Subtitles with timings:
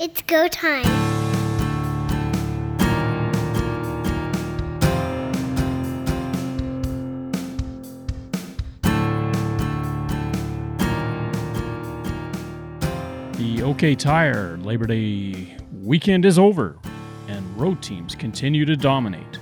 [0.00, 0.84] It's go time.
[13.32, 16.76] The OK Tire Labor Day weekend is over,
[17.26, 19.40] and road teams continue to dominate.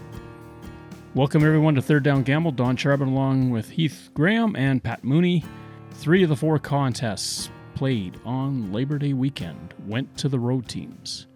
[1.15, 2.53] Welcome everyone to Third Down Gamble.
[2.53, 5.45] Don Charbon along with Heath Graham and Pat Mooney.
[5.91, 11.27] Three of the four contests played on Labor Day weekend went to the road teams.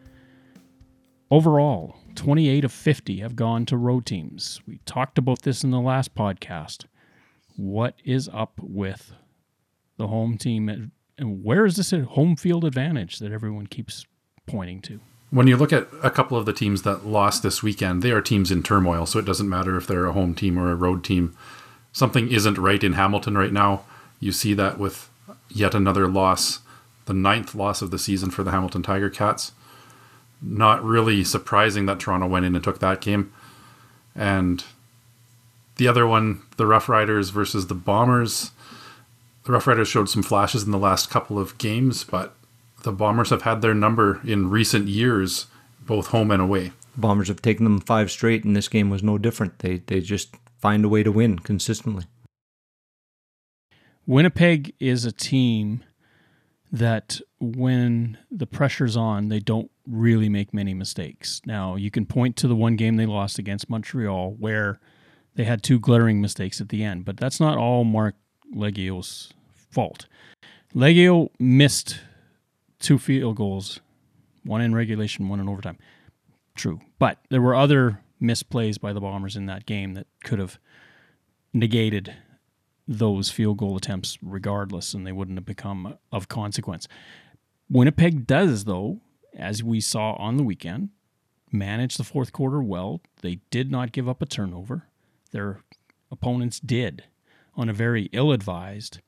[1.31, 4.61] Overall, 28 of 50 have gone to road teams.
[4.67, 6.87] We talked about this in the last podcast.
[7.57, 9.13] What is up with
[9.99, 10.71] the home team?
[11.19, 14.07] And where is this home field advantage that everyone keeps
[14.47, 14.99] pointing to?
[15.29, 18.23] When you look at a couple of the teams that lost this weekend, they are
[18.23, 21.05] teams in turmoil, so it doesn't matter if they're a home team or a road
[21.05, 21.37] team.
[21.93, 23.85] Something isn't right in Hamilton right now.
[24.19, 25.10] You see that with
[25.51, 26.61] yet another loss,
[27.07, 29.53] the ninth loss of the season for the Hamilton Tiger Cats.
[30.43, 33.33] Not really surprising that Toronto went in and took that game.
[34.15, 34.65] And
[35.77, 38.53] the other one, the Rough Riders versus the Bombers.
[39.45, 42.35] The Rough Riders showed some flashes in the last couple of games, but
[42.83, 45.47] the Bombers have had their number in recent years,
[45.81, 46.73] both home and away.
[46.97, 49.59] Bombers have taken them five straight, and this game was no different.
[49.61, 52.05] They they just find a way to win consistently.
[54.11, 55.85] Winnipeg is a team
[56.73, 61.41] that when the pressure's on, they don't really make many mistakes.
[61.47, 64.81] Now, you can point to the one game they lost against Montreal where
[65.37, 68.17] they had two glaring mistakes at the end, but that's not all Marc
[68.53, 70.07] Liegghio's fault.
[70.75, 72.01] Liegghio missed
[72.81, 73.79] two field goals,
[74.43, 75.79] one in regulation, one in overtime.
[76.57, 76.81] True.
[76.99, 80.59] But there were other misplays by the Bombers in that game that could have
[81.53, 82.13] negated
[82.91, 86.89] those field goal attempts regardless, and they wouldn't have become of consequence.
[87.71, 89.01] Winnipeg does, though,
[89.33, 90.89] as we saw on the weekend,
[91.53, 93.01] manage the fourth quarter well.
[93.23, 94.89] They did not give up a turnover.
[95.31, 95.61] Their
[96.11, 97.05] opponents did
[97.55, 98.99] on a very ill advised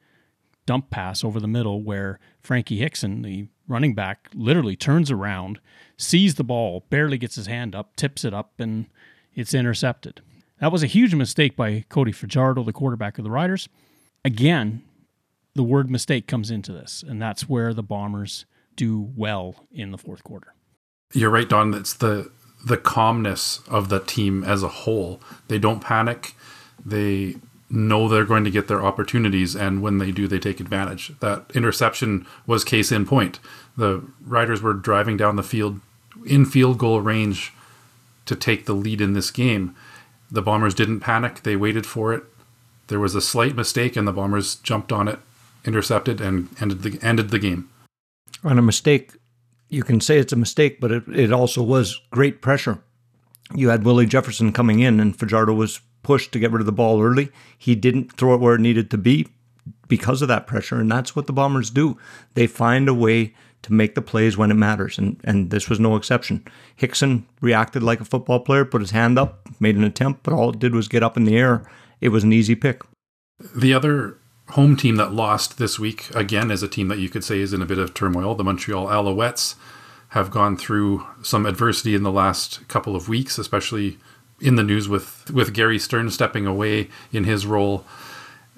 [0.64, 5.58] dump pass over the middle where Frankie Hickson, the running back, literally turns around,
[5.96, 8.86] sees the ball, barely gets his hand up, tips it up, and
[9.34, 10.20] it's intercepted.
[10.60, 13.68] That was a huge mistake by Cody Fajardo, the quarterback of the Riders.
[14.24, 14.82] Again,
[15.54, 18.46] the word mistake comes into this, and that's where the Bombers
[18.76, 20.54] do well in the fourth quarter.
[21.12, 21.74] You're right, Don.
[21.74, 22.30] It's the
[22.64, 25.20] the calmness of the team as a whole.
[25.48, 26.34] They don't panic.
[26.86, 27.36] They
[27.68, 31.12] know they're going to get their opportunities, and when they do, they take advantage.
[31.18, 33.40] That interception was case in point.
[33.76, 35.80] The Riders were driving down the field
[36.24, 37.52] in field goal range
[38.26, 39.74] to take the lead in this game
[40.32, 41.42] the Bombers didn't panic.
[41.42, 42.24] They waited for it.
[42.88, 45.18] There was a slight mistake, and the Bombers jumped on it,
[45.64, 47.68] intercepted, and ended the ended the game.
[48.44, 49.12] On a mistake,
[49.68, 52.82] you can say it's a mistake, but it, it also was great pressure.
[53.54, 56.72] You had Willie Jefferson coming in, and Fajardo was pushed to get rid of the
[56.72, 57.30] ball early.
[57.56, 59.28] He didn't throw it where it needed to be
[59.88, 61.96] because of that pressure, and that's what the Bombers do.
[62.34, 65.78] They find a way to make the plays when it matters, and, and this was
[65.78, 66.44] no exception.
[66.74, 70.50] Hickson reacted like a football player, put his hand up, made an attempt, but all
[70.50, 71.62] it did was get up in the air.
[72.02, 72.82] It was an easy pick.
[73.56, 74.18] The other
[74.50, 77.54] home team that lost this week, again, is a team that you could say is
[77.54, 78.34] in a bit of turmoil.
[78.34, 79.54] The Montreal Alouettes
[80.08, 83.98] have gone through some adversity in the last couple of weeks, especially
[84.40, 87.86] in the news with, with Gary Stern stepping away in his role.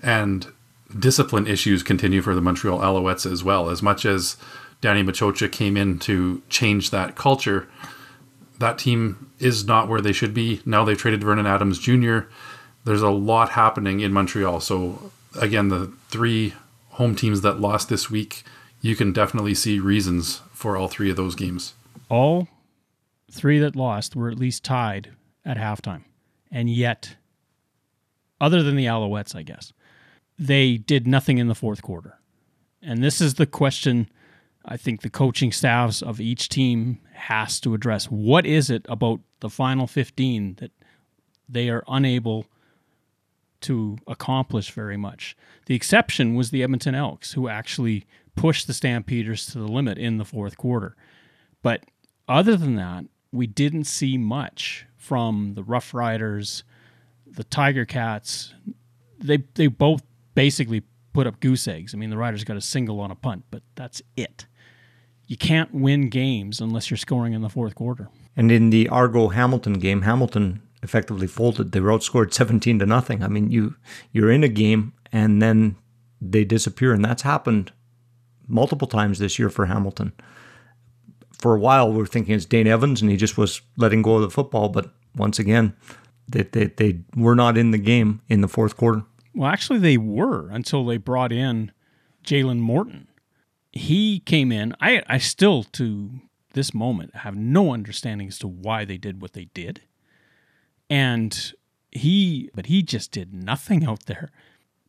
[0.03, 0.51] And
[0.99, 3.69] discipline issues continue for the Montreal Alouettes as well.
[3.69, 4.39] As much as
[4.81, 7.69] Danny Maciocia came in to change that culture.
[8.59, 10.63] That team is not where they should be.
[10.65, 12.21] Now they've traded Vernon Adams Jr.
[12.85, 14.61] There's a lot happening in Montreal.
[14.61, 16.55] So, again, the three
[16.91, 18.45] home teams that lost this week,
[18.81, 21.75] you can definitely see reasons for all three of those games.
[22.09, 22.49] All
[23.31, 25.13] three that lost were at least tied
[25.45, 26.05] at halftime.
[26.51, 27.17] And yet,
[28.41, 29.73] other than the Alouettes, I guess,
[30.39, 32.19] they did nothing in the fourth quarter.
[32.83, 34.09] And this is the question
[34.65, 39.21] I think the coaching staffs of each team has to address what is it about
[39.41, 40.71] the final 15 that
[41.49, 42.47] they are unable
[43.65, 45.37] to accomplish very much.
[45.67, 48.07] The exception was the Edmonton Elks, who actually
[48.37, 50.97] pushed the Stampeders to the limit in the fourth quarter.
[51.63, 51.85] But
[52.29, 56.65] other than that, we didn't see much from the Rough Riders,
[57.27, 58.55] the Tiger Cats.
[59.19, 60.03] They they both
[60.35, 60.83] basically
[61.13, 61.95] put up goose eggs.
[61.95, 64.47] I mean, the Riders got a single on a punt, but that's it
[65.27, 68.09] you can't win games unless you're scoring in the fourth quarter.
[68.37, 71.73] And in the Argo Hamilton game, Hamilton effectively folded.
[71.73, 73.23] They were outscored 17 to nothing.
[73.25, 73.75] I mean, you
[74.13, 75.77] you're in a game and then
[76.21, 77.73] they disappear, and that's happened
[78.47, 80.13] multiple times this year for Hamilton.
[81.39, 84.15] for a while we were thinking it's Dane Evans and he just was letting go
[84.17, 84.69] of the football.
[84.69, 85.75] But once again,
[86.29, 89.03] they, they, they were not in the game in the fourth quarter.
[89.35, 91.73] Well, actually, they were until they brought in
[92.25, 93.09] Jalen Morton.
[93.73, 94.75] He came in.
[94.81, 96.11] I, I still, to
[96.53, 99.83] this moment, have no understanding as to why they did what they did.
[100.91, 101.53] And
[101.91, 104.31] he, but he just did nothing out there.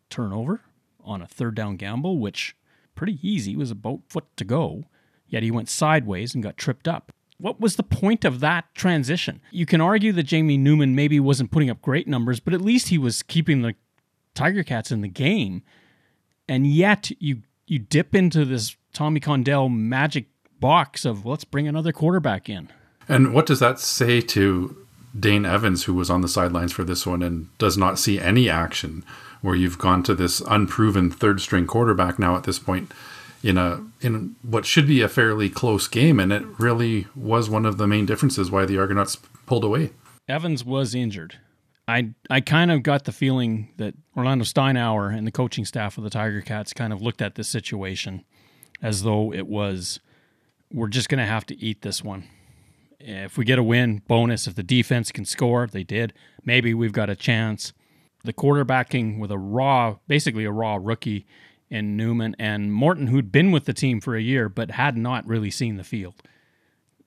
[0.10, 0.62] Turnover
[1.04, 2.56] on a third down gamble, which
[2.96, 4.86] pretty easy was about foot to go.
[5.28, 7.12] Yet he went sideways and got tripped up.
[7.38, 9.42] What was the point of that transition?
[9.52, 12.88] You can argue that Jamie Newman maybe wasn't putting up great numbers, but at least
[12.90, 13.76] he was keeping the
[14.34, 15.64] Tiger Cats in the game.
[16.48, 20.28] And yet you you dip into this Tommy Condell magic
[20.60, 22.70] box of let's bring another quarterback in.
[23.08, 24.85] And what does that say to
[25.18, 28.50] Dane Evans, who was on the sidelines for this one and does not see any
[28.50, 29.04] action,
[29.42, 32.92] where you've gone to this unproven third string quarterback now at this point
[33.44, 37.66] in a in what should be a fairly close game, and it really was one
[37.66, 39.92] of the main differences why the Argonauts pulled away.
[40.28, 41.38] Evans was injured.
[41.88, 46.04] I I kind of got the feeling that Orlando Steinauer and the coaching staff of
[46.04, 48.26] the Tiger Cats kind of looked at this situation
[48.82, 50.00] as though it was
[50.74, 52.24] we're just going to have to eat this one.
[53.08, 54.48] If we get a win, bonus.
[54.48, 56.12] If the defense can score, they did.
[56.44, 57.72] Maybe we've got a chance.
[58.24, 61.28] The quarterbacking with a raw, basically a raw rookie
[61.70, 65.28] in Newman and Morton, who'd been with the team for a year but had not
[65.28, 66.16] really seen the field.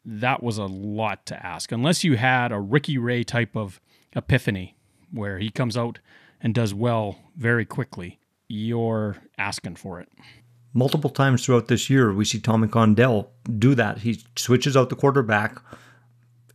[0.05, 1.73] That was a lot to ask.
[1.73, 3.81] Unless you had a Ricky Ray type of
[4.15, 4.77] epiphany
[5.11, 5.99] where he comes out
[6.41, 10.09] and does well very quickly, you're asking for it.
[10.73, 13.99] Multiple times throughout this year, we see Tommy Condell do that.
[13.99, 15.61] He switches out the quarterback.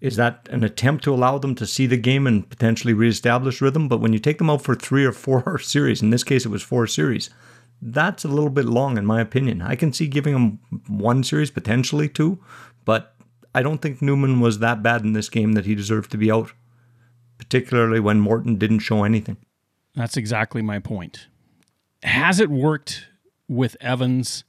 [0.04, 3.88] Is that an attempt to allow them to see the game and potentially reestablish rhythm?
[3.88, 6.50] But when you take them out for three or four series, in this case it
[6.50, 7.30] was four series,
[7.82, 9.62] that's a little bit long in my opinion.
[9.62, 12.44] I can see giving them one series, potentially two,
[12.84, 13.16] but
[13.56, 16.30] I don't think Newman was that bad in this game that he deserved to be
[16.30, 16.52] out
[17.38, 19.38] particularly when Morton didn't show anything.
[19.96, 21.28] That's exactly my point.
[22.02, 23.08] Has it worked
[23.48, 24.44] with Evans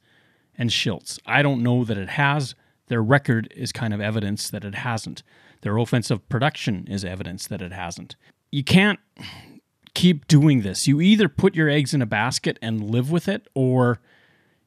[0.57, 1.19] and Shiltz?
[1.27, 2.55] I don't know that it has.
[2.89, 5.23] Their record is kind of evidence that it hasn't.
[5.63, 8.17] Their offensive production is evidence that it hasn't.
[8.51, 9.01] You can't
[9.95, 10.87] keep doing this.
[10.87, 14.01] You either put your eggs in a basket and live with it, or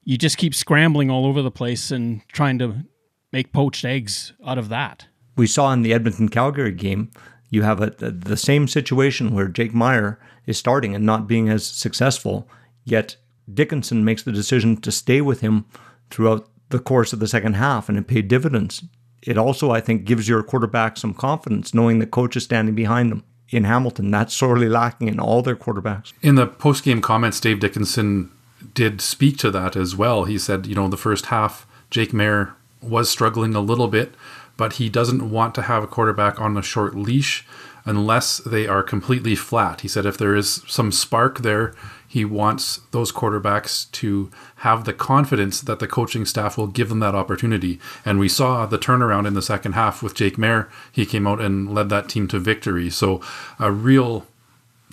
[0.04, 2.86] you just keep scrambling all over the place and trying to
[3.32, 5.08] make poached eggs out of that.
[5.36, 7.12] We saw in the Edmonton Calgary game
[7.50, 11.66] you have a, the same situation where Jake Maier is starting and not being as
[11.66, 12.50] successful,
[12.84, 13.18] yet
[13.54, 15.66] Dickenson makes the decision to stay with him
[16.10, 18.84] throughout the course of the second half, and it paid dividends.
[19.22, 23.12] It also, I think, gives your quarterback some confidence knowing the coach is standing behind
[23.12, 23.24] them.
[23.50, 26.12] In Hamilton, that's sorely lacking in all their quarterbacks.
[26.22, 28.32] In the post game comments, Dave Dickenson
[28.74, 30.26] did speak to that as well.
[30.26, 34.14] He said, you know, the first half, Jake Maier was struggling a little bit,
[34.58, 37.46] but he doesn't want to have a quarterback on a short leash
[37.88, 39.82] unless they are completely flat.
[39.82, 41.74] He said if there is some spark there,
[42.08, 47.00] he wants those quarterbacks to have the confidence that the coaching staff will give them
[47.00, 47.80] that opportunity.
[48.06, 50.70] And we saw the turnaround in the second half with Jake Maier.
[50.92, 52.90] He came out and led that team to victory.
[52.90, 53.22] So
[53.60, 54.26] a real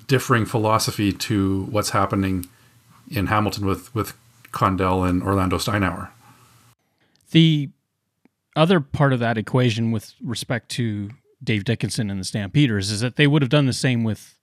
[0.06, 2.46] differing philosophy to what's happening
[3.11, 4.14] in Hamilton with with
[4.52, 6.11] Condell and Orlando Steinauer.
[7.32, 7.70] The
[8.55, 11.10] other part of that equation with respect to
[11.44, 14.39] Dave Dickenson and the Stampeders is that they would have done the same with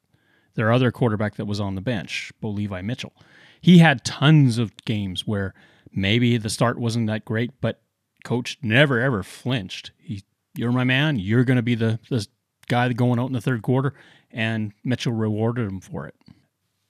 [0.55, 3.13] their other quarterback that was on the bench, Bo Levi Mitchell.
[3.59, 5.53] He had tons of games where
[5.93, 7.81] maybe the start wasn't that great, but
[8.23, 9.91] coach never ever flinched.
[9.97, 10.23] He,
[10.55, 11.17] you're my man.
[11.17, 12.25] You're going to be the, the
[12.67, 13.93] guy going out in the third quarter,
[14.31, 16.15] and Mitchell rewarded him for it.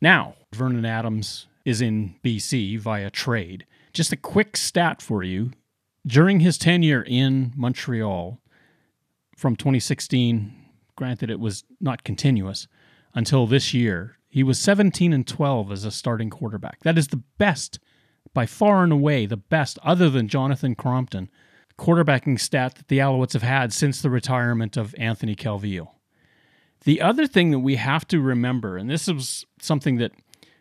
[0.02, 3.66] Now, Vernon Adams is in BC via trade.
[3.94, 5.52] Just a quick stat for you
[6.08, 8.40] during his tenure in Montreal
[9.42, 10.54] from 2016,
[10.96, 12.68] granted it was not continuous
[13.16, 16.80] until this year, he was 17 and 12 as a starting quarterback.
[16.82, 17.80] That is the best,
[18.36, 21.28] by far and away, the best, other than Jonathan Crompton,
[21.76, 25.88] quarterbacking stat that the Alouettes have had since the retirement of Anthony Calvillo.
[26.84, 30.12] The other thing that we have to remember, and this was something that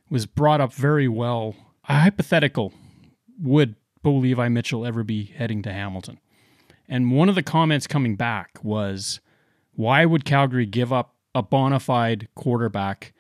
[0.09, 1.55] was brought up very well,
[1.87, 2.73] a hypothetical
[3.39, 6.19] would Bo Levi Mitchell ever be heading to Hamilton.
[6.91, 9.21] And one of the comments coming back was,
[9.75, 13.15] why would Calgary give up a bona fide quarterback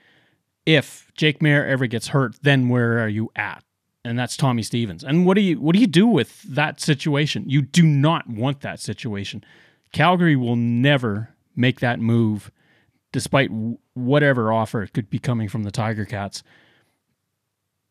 [0.67, 2.35] if Jake Maier ever gets hurt?
[2.43, 3.63] Then where are you at?
[4.05, 5.05] And that's Tommy Stevens.
[5.05, 7.45] And what do you what do you do with that situation?
[7.49, 9.45] You do not want that situation.
[9.93, 12.51] Calgary will never make that move,
[13.13, 13.51] despite
[13.95, 16.43] whatever offer could be coming from the Tiger Cats.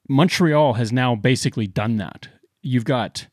[0.09, 2.27] Montreal has now basically done that
[2.61, 3.27] you've got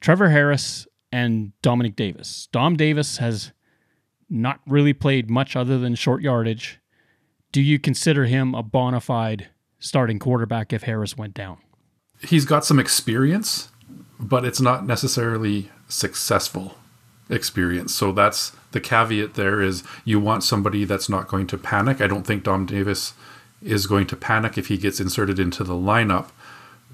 [0.00, 2.48] Trevor Harris and Dominic Davis.
[2.52, 3.52] Dom Davis has
[4.30, 6.80] not really played much other than short yardage.
[7.52, 9.48] Do you consider him a bona fide
[9.78, 11.58] starting quarterback if Harris went down?
[12.20, 13.70] He's got some experience,
[14.18, 16.76] but it's not necessarily successful
[17.30, 17.94] experience.
[17.94, 22.00] So that's the caveat there is you want somebody that's not going to panic.
[22.00, 23.14] I don't think Dom Davis
[23.62, 26.28] is going to panic if he gets inserted into the lineup,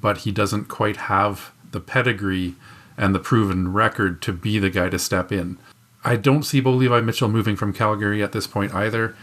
[0.00, 2.54] but he doesn't quite have the pedigree
[2.96, 5.58] and the proven record to be the guy to step in.
[6.04, 9.16] I don't see Bo Levi Mitchell moving from Calgary at this point either.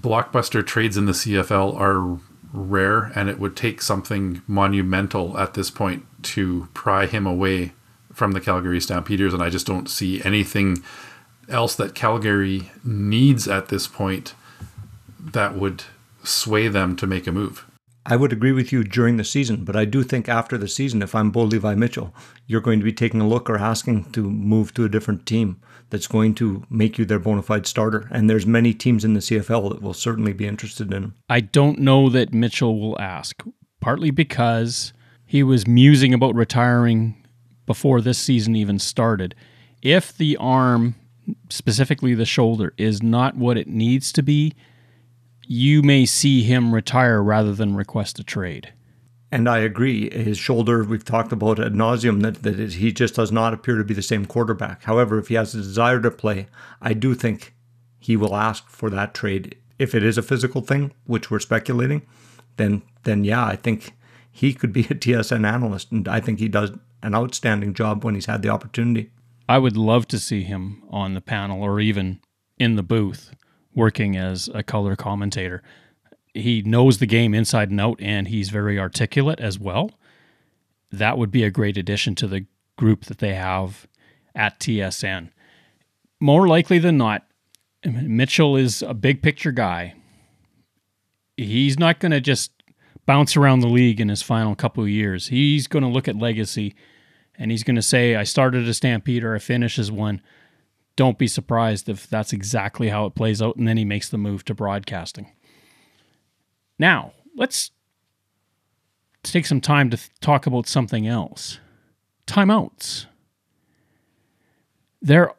[0.00, 2.18] Blockbuster trades in the CFL are
[2.52, 7.72] rare, and it would take something monumental at this point to pry him away
[8.12, 9.34] from the Calgary Stampeders.
[9.34, 10.82] And I just don't see anything
[11.48, 14.34] else that Calgary needs at this point
[15.20, 15.84] that would
[16.22, 17.64] sway them to make a move.
[18.10, 21.02] I would agree with you during the season, but I do think after the season,
[21.02, 22.14] if I'm Bo Levi Mitchell,
[22.46, 25.60] you're going to be taking a look or asking to move to a different team
[25.90, 28.08] that's going to make you their bona fide starter.
[28.10, 31.14] And there's many teams in the CFL that will certainly be interested in him.
[31.28, 33.42] I don't know that Mitchell will ask,
[33.78, 34.94] partly because
[35.26, 37.22] he was musing about retiring
[37.66, 39.34] before this season even started.
[39.82, 40.94] If the arm,
[41.50, 44.54] specifically the shoulder, is not what it needs to be,
[45.50, 48.74] you may see him retire rather than request a trade.
[49.32, 50.10] And I agree.
[50.10, 53.84] His shoulder, we've talked about ad nauseum, that, that he just does not appear to
[53.84, 54.84] be the same quarterback.
[54.84, 56.48] However, if he has a desire to play,
[56.82, 57.54] I do think
[57.98, 59.56] he will ask for that trade.
[59.78, 62.02] If it is a physical thing, which we're speculating,
[62.56, 63.92] then then yeah, I think
[64.30, 68.14] he could be a TSN analyst, and I think he does an outstanding job when
[68.14, 69.12] he's had the opportunity.
[69.48, 72.20] I would love to see him on the panel or even
[72.58, 73.34] in the booth
[73.78, 75.62] working as a color commentator.
[76.34, 79.92] He knows the game inside and out, and he's very articulate as well.
[80.92, 82.44] That would be a great addition to the
[82.76, 83.86] group that they have
[84.34, 85.30] at TSN.
[86.20, 87.24] More likely than not,
[87.84, 89.94] Mitchell is a big picture guy.
[91.36, 92.50] He's not going to just
[93.06, 95.28] bounce around the league in his final couple of years.
[95.28, 96.74] He's going to look at legacy
[97.38, 100.20] and he's going to say, I started a Stampede or I finish as one
[100.98, 103.54] don't be surprised if that's exactly how it plays out.
[103.54, 105.32] And then he makes the move to broadcasting.
[106.76, 107.70] Now, let's
[109.22, 111.60] take some time to th- talk about something else
[112.26, 113.06] timeouts.
[115.00, 115.32] There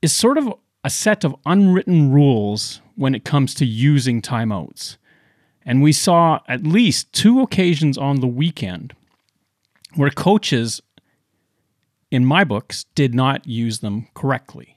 [0.00, 4.96] is sort of a set of unwritten rules when it comes to using timeouts.
[5.66, 8.94] And we saw at least two occasions on the weekend
[9.94, 10.80] where coaches,
[12.10, 14.73] in my books, did not use them correctly.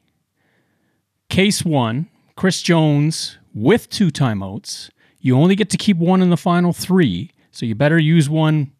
[1.29, 4.89] Case one Chris Jones with two timeouts.
[5.19, 8.71] You only get to keep one in the final three, so you better use one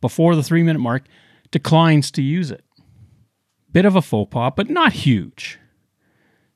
[0.00, 1.04] before the three minute mark.
[1.50, 2.64] Declines to use it.
[3.72, 5.58] Bit of a faux pas, but not huge.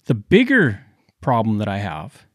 [0.05, 0.85] The bigger
[1.21, 2.27] problem that I have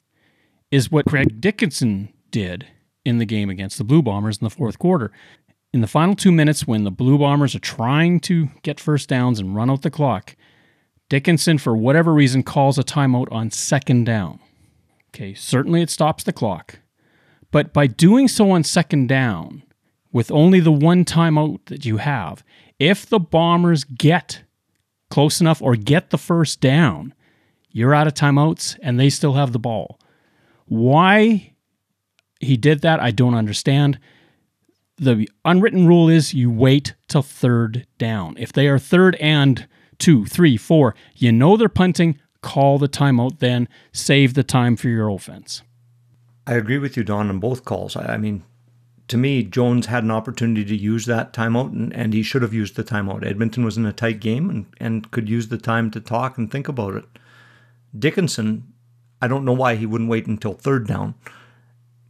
[0.71, 2.67] is what Craig Dickenson did
[3.05, 5.11] in the game against the Blue Bombers in the fourth quarter.
[5.73, 9.39] In the final two minutes, when the Blue Bombers are trying to get first downs
[9.39, 10.35] and run out the clock,
[11.09, 14.39] Dickenson, for whatever reason, calls a timeout on second down.
[15.09, 16.79] Okay, certainly it stops the clock.
[17.51, 19.63] But by doing so on second down,
[20.11, 22.43] with only the one timeout that you have,
[22.79, 24.43] if the Bombers get
[25.09, 27.13] close enough or get the first down,
[27.71, 29.99] you're out of timeouts and they still have the ball.
[30.65, 31.53] Why
[32.39, 33.99] he did that, I don't understand.
[34.97, 38.35] The unwritten rule is you wait till third down.
[38.37, 39.67] If they are third and
[39.99, 40.95] two, three, four.
[41.15, 45.63] You know they're punting, call the timeout then, save the time for your offense.
[46.45, 47.95] I agree with you, Don, on both calls.
[47.95, 48.43] I mean,
[49.09, 52.53] to me, Jones had an opportunity to use that timeout, and, and he should have
[52.53, 53.25] used the timeout.
[53.25, 56.51] Edmonton was in a tight game and, and could use the time to talk and
[56.51, 57.05] think about it.
[57.97, 58.73] Dickenson,
[59.21, 61.15] I don't know why he wouldn't wait until third down,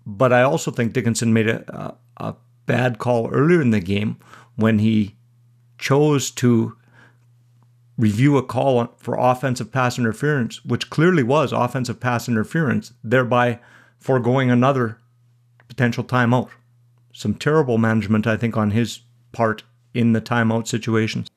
[0.05, 4.17] but I also think Dickenson made a, a, a bad call earlier in the game
[4.55, 5.15] when he
[5.77, 6.76] chose to
[7.97, 13.59] review a call for offensive pass interference, which clearly was offensive pass interference, thereby
[13.99, 14.97] foregoing another
[15.67, 16.49] potential timeout.
[17.13, 18.99] Some terrible management, I think, on his
[19.31, 19.63] part
[19.93, 21.27] in the timeout situations.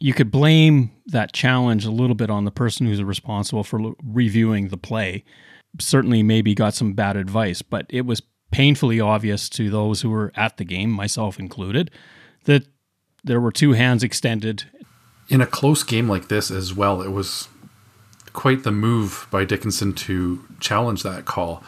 [0.00, 4.68] You could blame that challenge a little bit on the person who's responsible for reviewing
[4.68, 5.24] the play.
[5.78, 10.32] Certainly, maybe got some bad advice, but it was painfully obvious to those who were
[10.34, 11.90] at the game, myself included,
[12.44, 12.66] that
[13.24, 14.64] there were two hands extended
[15.28, 17.48] in a close game like this as well, it was
[18.32, 21.64] quite the move by Dickenson to challenge that call.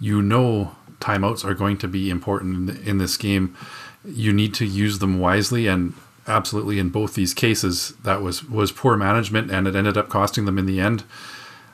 [0.00, 3.56] You know, timeouts are going to be important in this game.
[4.04, 5.94] You need to use them wisely, and
[6.26, 10.44] absolutely in both these cases that was was poor management and it ended up costing
[10.44, 11.04] them in the end.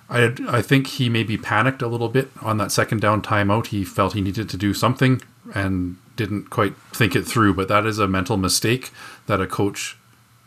[0.08, 3.68] I I think he maybe panicked a little bit on that second down timeout.
[3.68, 5.22] He felt he needed to do something
[5.54, 8.90] and didn't quite think it through, but that is a mental mistake
[9.26, 9.96] that a coach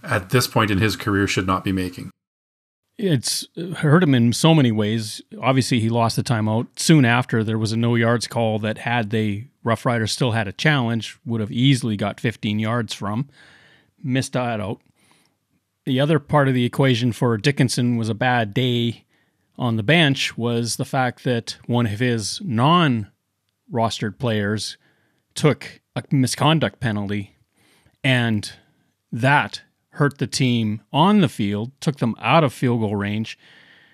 [0.04, 2.12] at this point in his career should not be making.
[2.98, 5.22] It's hurt him in so many ways.
[5.42, 6.68] Obviously, he lost the timeout.
[6.76, 10.48] Soon after, there was a no yards call that, had they Rough Riders still had
[10.48, 13.30] a challenge, would have easily got 15 yards from.
[14.04, 14.80] Missed that out.
[15.86, 19.06] The other part of the equation for Dickenson was a bad day
[19.58, 23.12] on the bench was the fact that one of his non
[23.72, 24.78] rostered players
[25.36, 27.36] took a misconduct penalty,
[28.04, 28.54] and
[29.12, 29.62] that
[29.94, 33.38] hurt the team on the field, took them out of field goal range.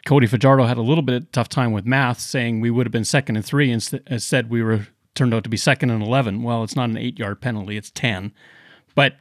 [0.06, 2.92] Cody Fajardo had a little bit of tough time with math, saying we would have
[2.92, 6.02] been second and three, instead uh, said we were turned out to be second and
[6.02, 6.42] eleven.
[6.42, 8.32] Well, it's not an eight-yard penalty; it's ten.
[8.96, 9.18] But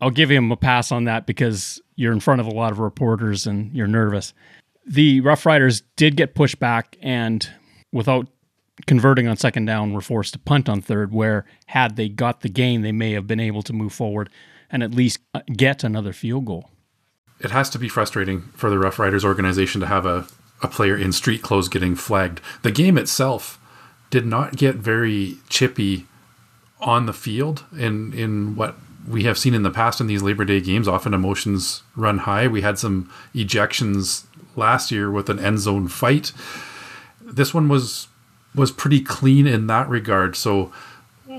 [0.00, 2.78] I'll give him a pass on that because you're in front of a lot of
[2.78, 4.32] reporters and you're nervous.
[4.86, 7.48] The Rough Riders did get pushed back, and
[7.92, 8.26] without
[8.86, 11.12] converting on second down, were forced to punt on third.
[11.12, 14.30] Where had they got the gain, they may have been able to move forward
[14.72, 16.70] and at least uh, get another field goal.
[17.38, 20.26] It has to be frustrating for the Rough Riders organization to have a,
[20.62, 22.40] a player in street clothes getting flagged.
[22.62, 23.60] The game itself
[24.10, 26.06] did not get very chippy
[26.80, 28.76] on the field in in what
[29.06, 30.88] we have seen in the past in these Labor Day games.
[30.88, 32.46] Often emotions run high.
[32.46, 36.32] We had some ejections last year with an end zone fight.
[37.20, 38.08] This one was
[38.54, 40.36] was pretty clean in that regard.
[40.36, 40.72] So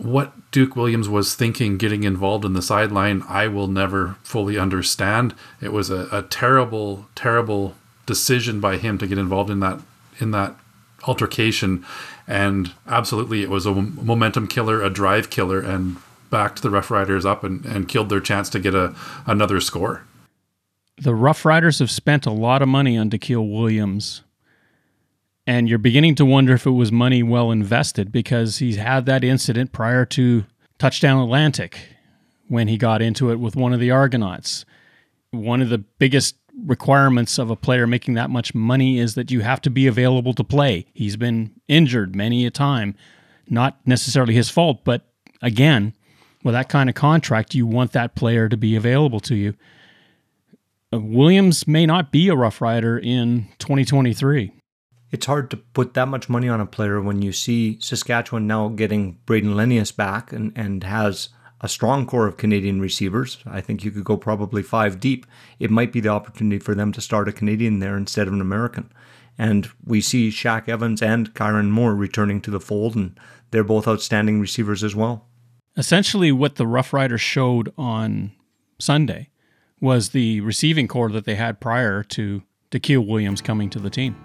[0.01, 5.33] what Duke Williams was thinking getting involved in the sideline, I will never fully understand.
[5.61, 9.79] It was a, a terrible, terrible decision by him to get involved in that
[10.19, 10.55] in that
[11.07, 11.85] altercation,
[12.27, 15.97] and absolutely it was a momentum killer, a drive killer, and
[16.29, 18.95] backed the Rough Riders up and, and killed their chance to get a
[19.25, 20.03] another score.
[20.97, 24.21] The Rough Riders have spent a lot of money on Dekeel Williams
[25.45, 29.23] and you're beginning to wonder if it was money well invested because he's had that
[29.23, 30.45] incident prior to
[30.77, 31.77] Touchdown Atlantic
[32.47, 34.65] when he got into it with one of the Argonauts.
[35.31, 39.41] One of the biggest requirements of a player making that much money is that you
[39.41, 40.85] have to be available to play.
[40.93, 42.95] He's been injured many a time,
[43.49, 45.07] not necessarily his fault, but
[45.41, 45.93] again,
[46.43, 49.55] with that kind of contract, you want that player to be available to you.
[50.93, 54.51] Uh, Williams may not be a Rough Rider in 2023
[55.13, 58.69] it's hard to put that much money on a player when you see Saskatchewan now
[58.69, 61.29] getting Brayden Lenius back and, and has
[61.61, 63.37] a strong core of Canadian receivers.
[63.45, 65.27] I think you could go probably five deep.
[65.59, 68.41] It might be the opportunity for them to start a Canadian there instead of an
[68.41, 68.91] American.
[69.37, 73.17] And we see Shaq Evans and Kyran Moore returning to the fold, and
[73.51, 75.27] they're both outstanding receivers as well.
[75.77, 78.31] Essentially, what the Rough Riders showed on
[78.79, 79.29] Sunday
[79.79, 84.15] was the receiving core that they had prior to Daikiel Williams coming to the team.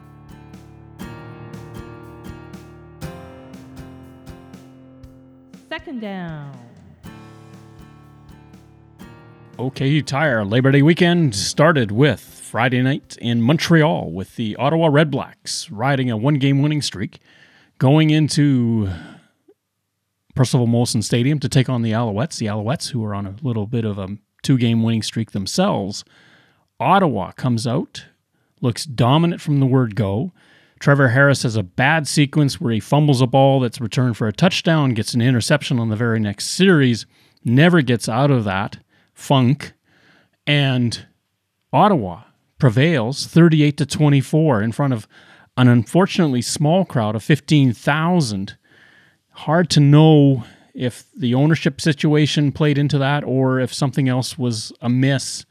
[9.59, 15.69] Okay, Tire Labor Day weekend started with Friday night in Montreal with the Ottawa Redblacks
[15.73, 17.19] riding a one game winning streak,
[17.79, 18.89] going into
[20.37, 22.39] Percival Molson Stadium to take on the Alouettes.
[22.39, 26.05] The Alouettes, who are on a little bit of a two game winning streak themselves.
[26.79, 28.05] Ottawa comes out,
[28.61, 30.31] looks dominant from the word go.
[30.79, 34.33] Trevor Harris has a bad sequence where he fumbles a ball that's returned for a
[34.33, 37.07] touchdown, gets an interception on the very next series,
[37.45, 38.79] never gets out of that
[39.13, 39.73] funk,
[40.47, 41.07] and
[41.73, 42.23] Ottawa
[42.59, 45.09] prevails 38 to 24 in front of
[45.57, 48.57] an unfortunately small crowd of 15,000.
[49.31, 54.73] Hard to know if the ownership situation played into that or if something else was
[54.81, 55.45] amiss.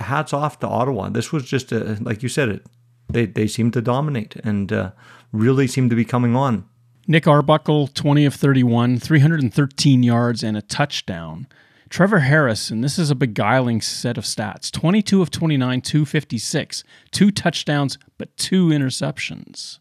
[0.00, 1.08] Hats off to Ottawa.
[1.08, 2.66] This was just a, like you said, it
[3.14, 4.90] they they seem to dominate and uh,
[5.32, 6.64] really seem to be coming on.
[7.06, 11.46] Nick Arbuckle, 20 of 31, 313 yards and a touchdown.
[11.90, 17.30] Trevor Harris, and this is a beguiling set of stats 22 of 29, 256, two
[17.30, 19.78] touchdowns, but two interceptions.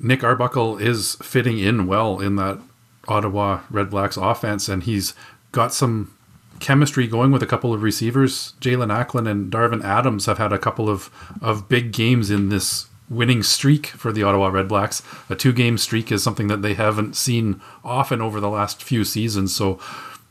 [0.00, 2.60] Nick Arbuckle is fitting in well in that
[3.08, 5.12] Ottawa Red Blacks offense, and he's
[5.50, 6.16] got some
[6.62, 8.54] chemistry going with a couple of receivers.
[8.60, 11.10] Jalen Acklin and Darvin Adams have had a couple of,
[11.42, 15.02] of big games in this winning streak for the Ottawa Redblacks.
[15.30, 19.04] A two game streak is something that they haven't seen often over the last few
[19.04, 19.54] seasons.
[19.54, 19.78] So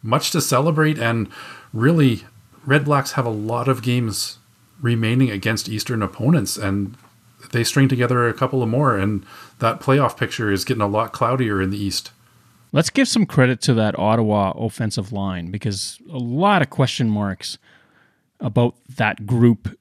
[0.02, 0.98] much to celebrate.
[0.98, 1.28] And
[1.74, 2.24] really,
[2.66, 4.40] Redblacks have a lot of games
[4.82, 6.58] remaining against Eastern opponents.
[6.58, 6.98] And
[7.52, 8.98] they string together a couple of more.
[8.98, 9.26] And
[9.60, 12.12] that playoff picture is getting a lot cloudier in the East.
[12.72, 17.58] Let's give some credit to that Ottawa offensive line because a lot of question marks
[18.40, 19.78] about that group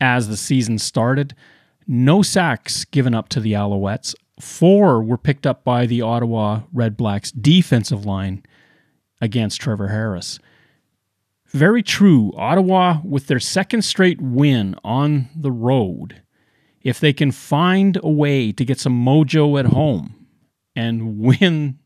[0.00, 1.34] as the season started.
[1.86, 4.14] No sacks given up to the Alouettes.
[4.40, 8.44] Four were picked up by the Ottawa Red Blacks defensive line
[9.20, 10.38] against Trevor Harris.
[11.46, 12.32] Very true.
[12.36, 16.22] Ottawa, with their second straight win on the road,
[16.82, 20.26] if they can find a way to get some mojo at home
[20.74, 21.78] and win,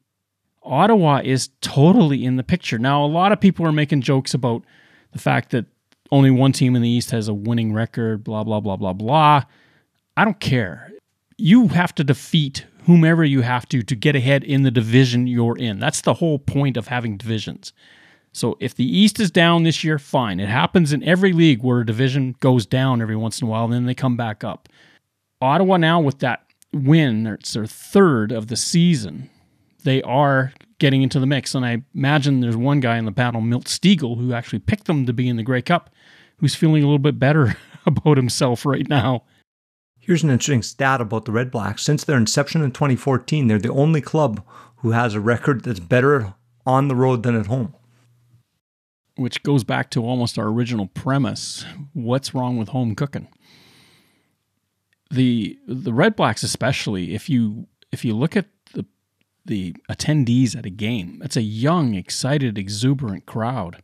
[0.68, 2.78] Ottawa is totally in the picture.
[2.78, 4.64] Now, a lot of people are making jokes about
[5.12, 5.66] the fact that
[6.10, 9.42] only one team in the East has a winning record, blah, blah, blah, blah, blah.
[10.16, 10.92] I don't care.
[11.36, 15.56] You have to defeat whomever you have to to get ahead in the division you're
[15.56, 15.78] in.
[15.78, 17.72] That's the whole point of having divisions.
[18.32, 20.40] So if the East is down this year, fine.
[20.40, 23.64] It happens in every league where a division goes down every once in a while,
[23.64, 24.68] and then they come back up.
[25.40, 29.30] Ottawa now with that win, it's their third of the season.
[29.84, 33.40] They are getting into the mix, and I imagine there's one guy in the panel,
[33.40, 35.90] Milt Stegall, who actually picked them to be in the Grey Cup,
[36.36, 39.24] who's feeling a little bit better about himself right now.
[39.98, 41.82] Here's an interesting stat about the Red Blacks.
[41.82, 44.42] Since their inception in 2014, they're the only club
[44.76, 47.74] who has a record that's better on the road than at home.
[49.16, 51.64] Which goes back to almost our original premise.
[51.92, 53.28] What's wrong with home cooking?
[55.10, 58.46] The the Red Blacks especially, if you if you look at
[59.48, 63.82] the attendees at a game, it's a young, excited, exuberant crowd.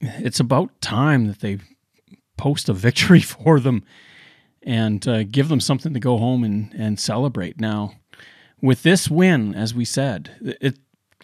[0.00, 1.58] It's about time that they
[2.36, 3.84] post a victory for them
[4.62, 7.60] and uh, give them something to go home and, and celebrate.
[7.60, 7.92] Now,
[8.60, 10.78] with this win, as we said, it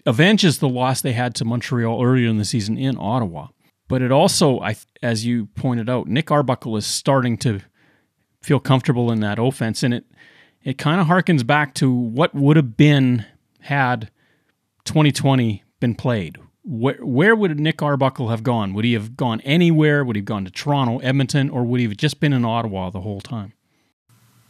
[0.06, 3.48] avenges the loss they had to Montreal earlier in the season in Ottawa.
[3.88, 7.60] But it also, I, as you pointed out, Nick Arbuckle is starting to
[8.42, 10.04] feel comfortable in that offense, and it
[10.64, 13.24] it kind of harkens back to what would have been
[13.60, 14.10] had
[14.84, 16.38] 2020 been played.
[16.64, 18.72] Where, where would Nick Arbuckle have gone?
[18.72, 20.02] Would he have gone anywhere?
[20.02, 22.88] Would he have gone to Toronto, Edmonton, or would he have just been in Ottawa
[22.88, 23.52] the whole time?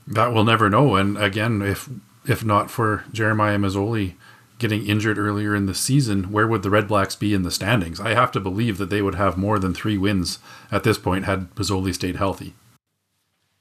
[0.07, 0.95] That we'll never know.
[0.95, 1.89] And again, if
[2.27, 4.15] if not for Jeremiah Masoli
[4.59, 8.01] getting injured earlier in the season, where would the Red Blacks be in the standings?
[8.01, 10.39] I have to believe that they would have more than three wins
[10.71, 12.55] at this point had Masoli stayed healthy.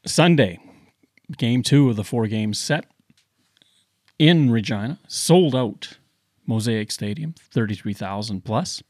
[0.06, 0.60] Sunday,
[1.38, 2.86] game two of the four games set
[4.20, 5.98] in Regina, sold out
[6.46, 8.84] Mosaic Stadium, 33,000 plus.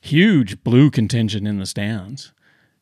[0.00, 2.32] Huge blue contingent in the stands.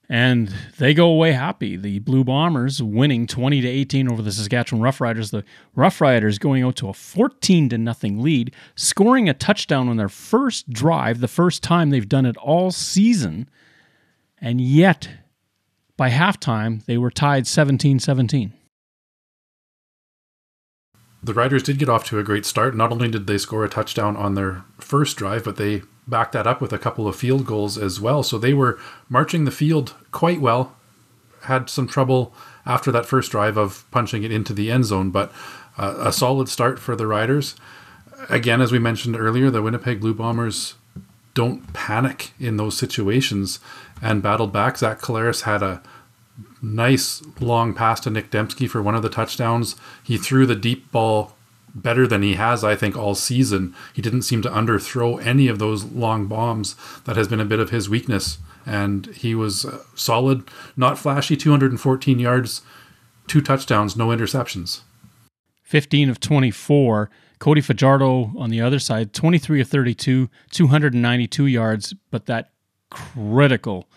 [0.08, 1.76] And they go away happy.
[1.76, 5.30] The Blue Bombers winning 20 to 18 over the Saskatchewan Roughriders.
[5.30, 5.44] The
[5.76, 10.70] Roughriders going out to a 14 to nothing lead, scoring a touchdown on their first
[10.70, 13.48] drive, the first time they've done it all season.
[14.40, 15.08] And yet,
[16.00, 18.54] by halftime, they were tied 17 17
[21.22, 22.74] the Riders did get off to a great start.
[22.74, 26.46] Not only did they score a touchdown on their first drive, but they backed that
[26.46, 28.22] up with a couple of field goals as well.
[28.22, 28.78] So they were
[29.10, 30.74] marching the field quite well.
[31.42, 32.32] Had some trouble
[32.64, 35.30] after that first drive of punching it into the end zone, but
[35.76, 37.54] uh, a solid start for the Riders.
[38.30, 40.76] Again, as we mentioned earlier, the Winnipeg Blue Bombers
[41.34, 43.60] don't panic in those situations
[44.02, 44.78] and battled back.
[44.78, 45.82] Zach Collaros had a
[46.62, 49.76] nice long pass to Nick Demski for one of the touchdowns.
[50.02, 51.36] He threw the deep ball
[51.74, 53.74] better than he has, I think, all season.
[53.94, 56.76] He didn't seem to underthrow any of those long bombs.
[57.04, 58.38] That has been a bit of his weakness.
[58.66, 60.44] And he was uh, solid,
[60.76, 62.62] not flashy, 214 yards,
[63.26, 64.80] two touchdowns, no interceptions.
[65.62, 67.10] 15 of 24.
[67.40, 72.52] Cody Fajardo on the other side, 23 of 32, 292 yards, but that
[72.90, 73.88] critical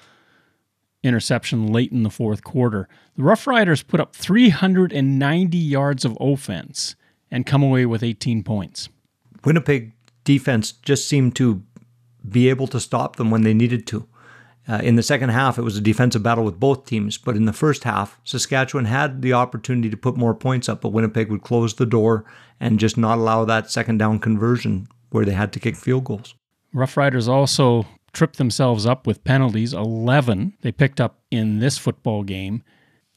[1.03, 2.87] interception late in the fourth quarter.
[3.17, 6.95] The Rough Riders put up 390 yards of offense
[7.29, 8.87] and come away with 18 points.
[9.43, 9.91] Winnipeg
[10.23, 11.63] defense just seemed to
[12.27, 14.07] be able to stop them when they needed to.
[14.67, 17.45] Uh, in the second half, it was a defensive battle with both teams, but in
[17.45, 21.41] the first half, Saskatchewan had the opportunity to put more points up, but Winnipeg would
[21.41, 22.23] close the door
[22.59, 26.35] and just not allow that second down conversion where they had to kick field goals.
[26.73, 32.23] Rough Riders also tripped themselves up with penalties, 11 they picked up in this football
[32.23, 32.63] game.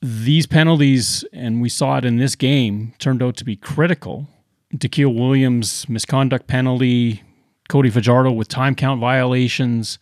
[0.03, 4.27] These penalties, and we saw it in this game, turned out to be critical.
[4.75, 7.23] Daquil Williams' misconduct penalty,
[7.69, 9.99] Cody Fajardo with time count violations,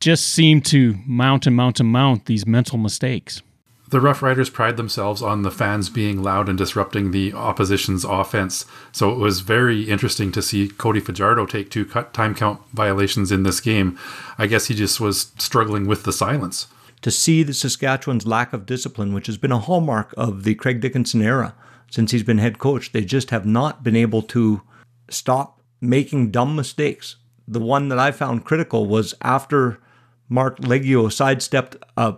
[0.00, 3.42] just seem to mount and mount and mount these mental mistakes
[3.90, 8.66] the Rough Riders pride themselves on the fans being loud and disrupting the opposition's offense.
[8.92, 13.44] So it was very interesting to see Cody Fajardo take two time count violations in
[13.44, 13.98] this game.
[14.36, 16.66] I guess he just was struggling with the silence.
[17.02, 20.80] To see the Saskatchewan's lack of discipline, which has been a hallmark of the Craig
[20.80, 21.54] Dickenson era
[21.90, 24.60] since he's been head coach, they just have not been able to
[25.08, 27.16] stop making dumb mistakes.
[27.46, 29.80] The one that I found critical was after
[30.28, 32.16] Marc Liegghio sidestepped a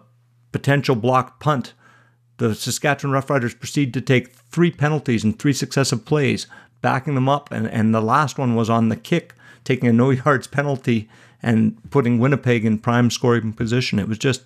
[0.52, 1.74] potential block punt.
[2.38, 6.46] The Saskatchewan Roughriders proceed to take three penalties in three successive plays,
[6.80, 7.50] backing them up.
[7.52, 11.08] And, and the last one was on the kick, taking a no yards penalty
[11.42, 13.98] and putting Winnipeg in prime scoring position.
[13.98, 14.42] It was just,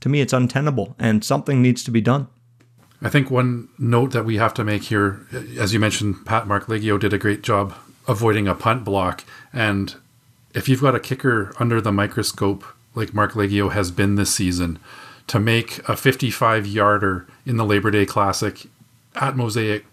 [0.00, 2.28] to me, it's untenable and something needs to be done.
[3.04, 5.26] I think one note that we have to make here,
[5.58, 7.74] as you mentioned, Pat Marc Liegghio did a great job
[8.06, 9.24] avoiding a punt block.
[9.52, 9.96] And
[10.54, 14.78] if you've got a kicker under the microscope, like Marc Liegghio has been this season,
[15.28, 18.66] to make a 55 yarder in the Labor Day Classic
[19.14, 19.84] at Mosaic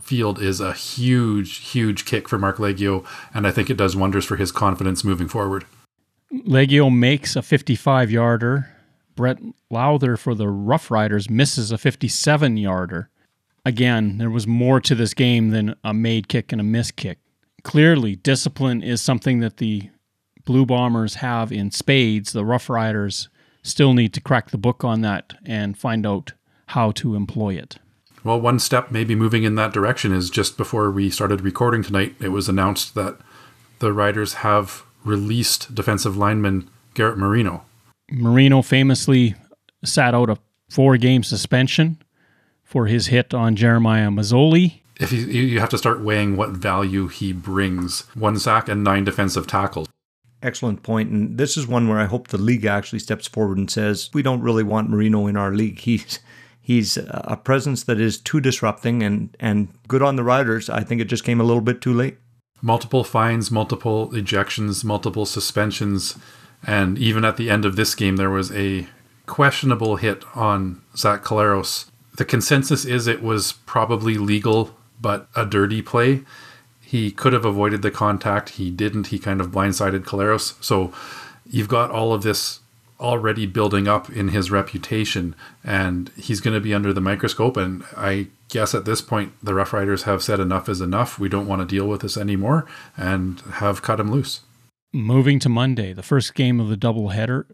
[0.00, 3.04] Field is a huge, huge kick for Marc Liegghio,
[3.34, 5.64] And I think it does wonders for his confidence moving forward.
[6.32, 8.68] Liegghio makes a 55 yarder.
[9.16, 9.38] Brett
[9.72, 13.10] Lauther for the Rough Riders misses a 57 yarder.
[13.64, 17.18] Again, there was more to this game than a made kick and a missed kick.
[17.64, 19.90] Clearly, discipline is something that the
[20.46, 22.32] Blue Bombers have in spades.
[22.32, 23.28] The Rough Riders
[23.62, 26.32] still need to crack the book on that and find out
[26.68, 27.76] how to employ it.
[28.24, 32.14] Well, one step maybe moving in that direction is just before we started recording tonight,
[32.20, 33.18] it was announced that
[33.80, 37.64] the Riders have released defensive lineman Garrett Marino.
[38.10, 39.34] Marino famously
[39.84, 40.38] sat out a
[40.70, 42.00] four game suspension
[42.62, 44.80] for his hit on Jeremiah Masoli.
[44.98, 49.04] If you, you have to start weighing what value he brings one sack and nine
[49.04, 49.88] defensive tackles.
[50.42, 51.10] Excellent point.
[51.10, 54.22] And this is one where I hope the league actually steps forward and says, we
[54.22, 55.80] don't really want Marino in our league.
[55.80, 56.18] He's
[56.60, 60.68] he's a presence that is too disrupting and, and good on the riders.
[60.68, 62.18] I think it just came a little bit too late.
[62.60, 66.18] Multiple fines, multiple ejections, multiple suspensions.
[66.66, 68.88] And even at the end of this game, there was a
[69.26, 71.88] questionable hit on Zach Collaros.
[72.16, 76.22] The consensus is it was probably legal, but a dirty play.
[76.86, 78.50] He could have avoided the contact.
[78.50, 79.08] He didn't.
[79.08, 80.54] He kind of blindsided Collaros.
[80.62, 80.92] So
[81.44, 82.60] you've got all of this
[83.00, 87.56] already building up in his reputation, and he's going to be under the microscope.
[87.56, 91.18] And I guess at this point, the Rough Riders have said enough is enough.
[91.18, 94.42] We don't want to deal with this anymore and have cut him loose.
[94.92, 97.46] Moving to Monday, the first game of the doubleheader,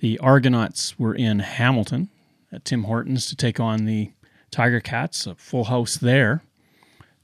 [0.00, 2.10] the Argonauts were in Hamilton
[2.50, 4.10] at Tim Hortons to take on the
[4.50, 6.42] Tiger Cats, a full house there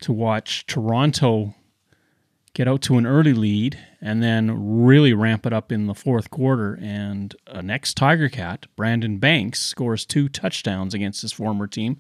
[0.05, 1.55] to watch Toronto
[2.55, 6.31] get out to an early lead and then really ramp it up in the fourth
[6.31, 6.79] quarter.
[6.81, 11.99] And an ex Tiger Cat, Brandon Banks, scores two touchdowns against his former team.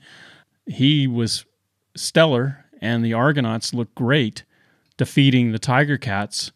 [0.66, 1.44] He was
[1.96, 4.44] stellar, and the Argonauts looked great,
[4.96, 6.52] defeating the Tiger Cats.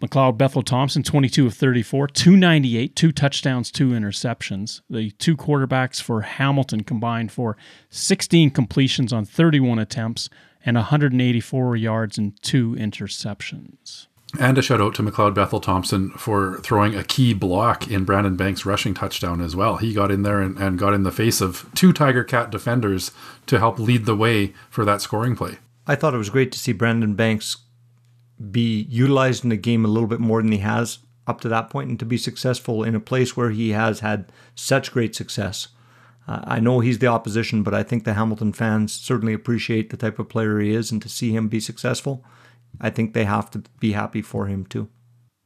[0.00, 4.80] McLeod Bethel Thompson, 22 of 34, 298, two touchdowns, two interceptions.
[4.90, 7.56] The two quarterbacks for Hamilton combined for
[7.90, 10.28] 16 completions on 31 attempts,
[10.64, 14.06] and 184 yards and two interceptions.
[14.40, 18.34] And a shout out to McLeod Bethel Thompson for throwing a key block in Brandon
[18.34, 19.76] Banks' rushing touchdown as well.
[19.76, 23.10] He got in there and, and got in the face of two Tiger Cat defenders
[23.46, 25.58] to help lead the way for that scoring play.
[25.86, 27.58] I thought it was great to see Brandon Banks
[28.50, 31.70] be utilized in the game a little bit more than he has up to that
[31.70, 35.68] point and to be successful in a place where he has had such great success.
[36.26, 40.18] I know he's the opposition, but I think the Hamilton fans certainly appreciate the type
[40.18, 42.24] of player he is, and to see him be successful,
[42.80, 44.88] I think they have to be happy for him too.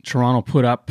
[0.04, 0.90] Toronto put up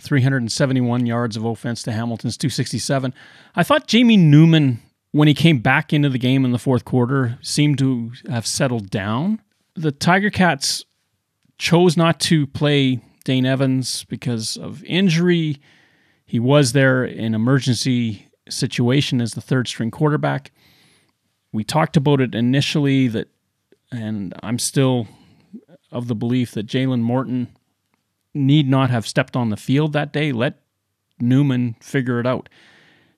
[0.00, 3.12] 371 yards of offense to Hamilton's 267.
[3.54, 4.80] I thought Jamie Newman,
[5.12, 8.90] when he came back into the game in the fourth quarter, seemed to have settled
[8.90, 9.40] down.
[9.74, 10.84] The Tiger Cats
[11.58, 15.60] chose not to play Dane Evans because of injury.
[16.24, 20.52] He was there in emergency situation as the third string quarterback.
[21.52, 23.28] We talked about it initially that,
[23.90, 25.06] and I'm still
[25.90, 27.48] of the belief that Jalen Morton
[28.34, 30.32] need not have stepped on the field that day.
[30.32, 30.58] Let
[31.20, 32.48] Newman figure it out.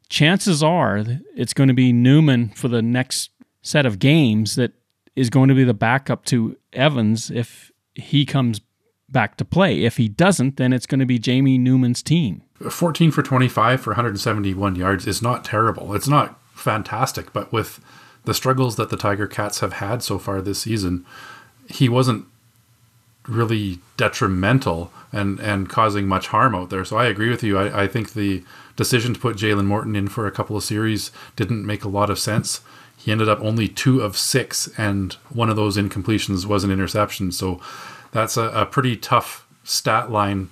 [0.08, 1.02] Chances are
[1.34, 3.30] it's going to be Newman for the next
[3.62, 4.72] set of games that
[5.16, 8.60] is going to be the backup to Evans if he comes
[9.08, 9.84] back to play.
[9.84, 12.42] If he doesn't, then it's going to be Jamie Newman's team.
[12.60, 15.94] 14 for 25 for 171 yards is not terrible.
[15.94, 17.80] It's not fantastic, but with
[18.24, 21.04] the struggles that the Tiger Cats have had so far this season,
[21.68, 22.26] he wasn't
[23.28, 26.84] really detrimental and, and causing much harm out there.
[26.84, 27.58] So I agree with you.
[27.58, 28.42] I, I think the
[28.76, 32.10] decision to put Jalen Morton in for a couple of series didn't make a lot
[32.10, 32.60] of sense.
[32.96, 37.30] He ended up only two of six, and one of those incompletions was an interception.
[37.30, 37.60] So
[38.12, 40.50] that's a, a pretty tough stat line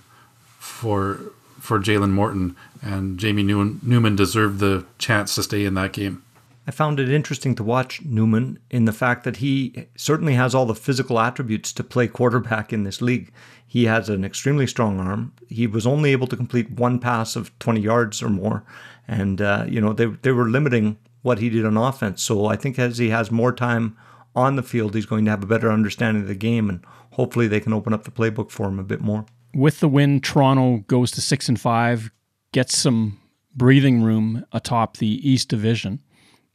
[0.58, 1.32] for
[1.64, 6.22] for Jalen Morton, and Jamie Newman, deserved the chance to stay in that game.
[6.66, 10.66] I found it interesting to watch Newman in the fact that he certainly has all
[10.66, 13.32] the physical attributes to play quarterback in this league.
[13.66, 15.32] He has an extremely strong arm.
[15.48, 18.62] He was only able to complete one pass of 20 yards or more,
[19.08, 22.22] and uh, you know they they were limiting what he did on offense.
[22.22, 23.96] So I think as he has more time
[24.36, 27.48] on the field, he's going to have a better understanding of the game, and hopefully
[27.48, 29.24] they can open up the playbook for him a bit more.
[29.54, 32.10] With the win, Toronto goes to six and five,
[32.52, 33.20] gets some
[33.54, 36.00] breathing room atop the East Division.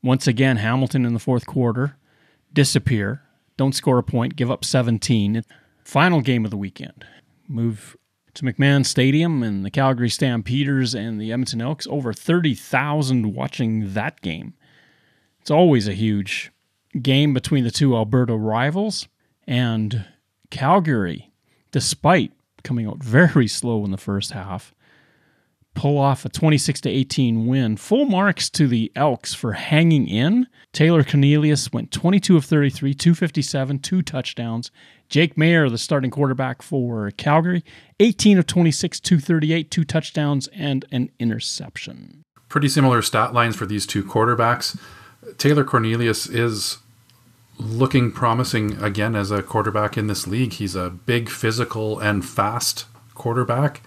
[0.03, 1.95] Once again, Hamilton in the fourth quarter
[2.53, 3.21] disappear,
[3.57, 5.43] don't score a point, give up 17.
[5.83, 7.05] Final game of the weekend.
[7.47, 7.97] Move
[8.33, 11.87] to McMahon Stadium and the Calgary Stampeders and the Edmonton Elks.
[11.87, 14.53] Over 30,000 watching that game.
[15.41, 16.51] It's always a huge
[17.01, 19.07] game between the two Alberta rivals.
[19.47, 20.05] And
[20.51, 21.31] Calgary,
[21.71, 22.31] despite
[22.63, 24.73] coming out very slow in the first half,
[25.75, 27.77] pull off a 26 to 18 win.
[27.77, 30.47] Full marks to the Elks for hanging in.
[30.73, 34.71] Taylor Cornelius went 22 of 33, 257, two touchdowns.
[35.07, 37.63] Jake Maier, the starting quarterback for Calgary,
[37.99, 42.23] 18 of 26, 238, two touchdowns and an interception.
[42.47, 44.79] Pretty similar stat lines for these two quarterbacks.
[45.37, 46.79] Taylor Cornelius is
[47.59, 50.53] looking promising again as a quarterback in this league.
[50.53, 53.81] He's a big, physical, and fast quarterback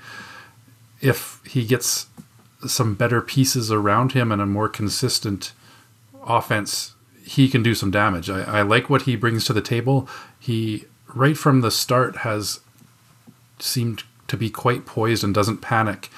[1.03, 2.07] if he gets
[2.67, 5.53] some better pieces around him and a more consistent
[6.25, 8.31] offense, he can do some damage.
[8.31, 10.09] I, I, like what he brings to the table.
[10.39, 12.61] He, right from the start, has
[13.59, 16.09] seemed to be quite poised and doesn't panic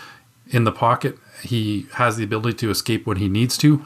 [0.49, 1.19] in the pocket.
[1.43, 3.83] He has the ability to escape when he needs to.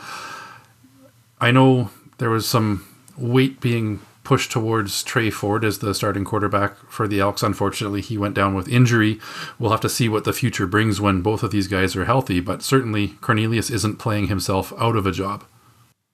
[1.41, 2.85] I know there was some
[3.19, 7.43] weight being pushed towards Tre Ford as the starting quarterback for the Elks.
[7.43, 9.19] Unfortunately, he went down with injury.
[9.59, 12.41] We'll have to see what the future brings when both of these guys are healthy,
[12.41, 15.45] but certainly Cornelius isn't playing himself out of a job.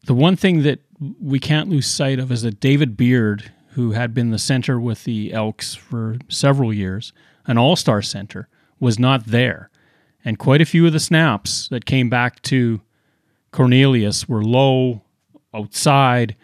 [0.06, 0.78] The one thing that
[1.20, 5.02] we can't lose sight of is that David Beard, who had been the center with
[5.02, 7.12] the Elks for several years,
[7.46, 9.70] an all star center, was not there.
[10.24, 12.80] And quite a few of the snaps that came back to
[13.50, 15.02] Cornelius were low,
[15.52, 16.36] outside,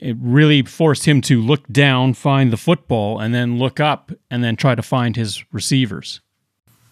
[0.00, 4.42] it really forced him to look down, find the football, and then look up and
[4.44, 6.20] then try to find his receivers.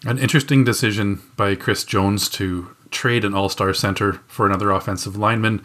[0.05, 5.17] An interesting decision by Chris Jones to trade an all star center for another offensive
[5.17, 5.63] lineman.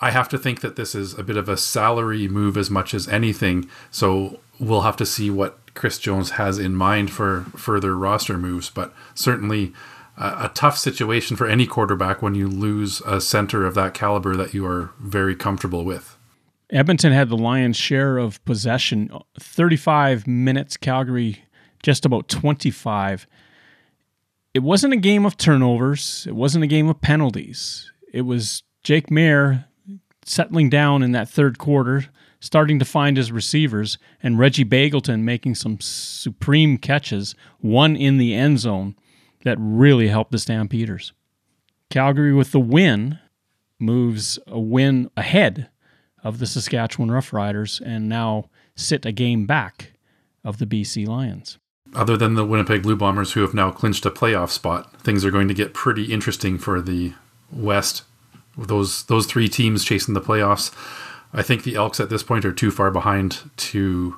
[0.00, 2.94] I have to think that this is a bit of a salary move as much
[2.94, 3.68] as anything.
[3.90, 8.70] So we'll have to see what Chris Jones has in mind for further roster moves.
[8.70, 9.72] But certainly
[10.16, 14.36] a, a tough situation for any quarterback when you lose a center of that caliber
[14.36, 16.17] that you are very comfortable with.
[16.70, 21.44] Edmonton had the lion's share of possession 35 minutes, Calgary
[21.82, 23.26] just about 25.
[24.52, 27.90] It wasn't a game of turnovers, it wasn't a game of penalties.
[28.12, 29.64] It was Jake Maier
[30.24, 32.06] settling down in that third quarter,
[32.40, 38.34] starting to find his receivers, and Reggie Begelton making some supreme catches, one in the
[38.34, 38.94] end zone,
[39.44, 41.12] that really helped the Stampeders.
[41.90, 43.18] Calgary, with the win,
[43.78, 45.68] moves a win ahead
[46.24, 49.92] of the Saskatchewan Roughriders and now sit a game back
[50.44, 51.58] of the BC Lions.
[51.94, 55.30] Other than the Winnipeg Blue Bombers, who have now clinched a playoff spot, things are
[55.30, 57.14] going to get pretty interesting for the
[57.50, 58.02] West.
[58.56, 60.74] Those those three teams chasing the playoffs.
[61.32, 64.16] I think the Elks at this point are too far behind to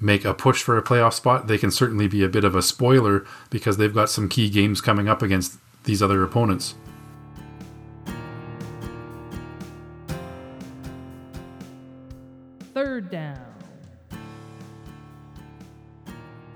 [0.00, 1.46] make a push for a playoff spot.
[1.46, 4.80] They can certainly be a bit of a spoiler because they've got some key games
[4.80, 6.74] coming up against these other opponents.